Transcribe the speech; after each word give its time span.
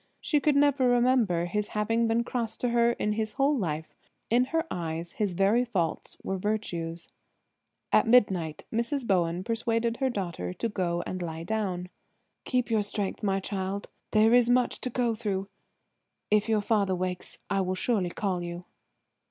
She 0.19 0.39
could 0.39 0.55
never 0.55 0.89
remember 0.89 1.45
his 1.45 1.67
having 1.77 2.07
been 2.07 2.23
cross 2.23 2.57
to 2.57 2.69
her 2.69 2.93
in 2.93 3.13
his 3.13 3.33
whole 3.33 3.55
life. 3.55 3.93
In 4.31 4.45
her 4.45 4.65
eyes 4.71 5.11
his 5.11 5.33
very 5.33 5.63
faults 5.63 6.17
were 6.23 6.39
virtues. 6.39 7.07
At 7.93 8.07
midnight 8.07 8.63
Mrs. 8.73 9.05
Bowen 9.05 9.43
persuaded 9.43 9.97
her 9.97 10.09
daughter 10.09 10.53
to 10.53 10.67
go 10.69 11.03
and 11.05 11.21
lie 11.21 11.43
down. 11.43 11.89
"Keep 12.45 12.71
your 12.71 12.81
strength, 12.81 13.21
my 13.21 13.39
child, 13.39 13.89
there 14.09 14.33
is 14.33 14.49
much 14.49 14.81
to 14.81 14.89
go 14.89 15.13
through. 15.13 15.49
If 16.31 16.49
your 16.49 16.61
father 16.61 16.95
wakes 16.95 17.37
I 17.51 17.61
will 17.61 17.75
surely 17.75 18.09
call 18.09 18.41
you." 18.41 18.65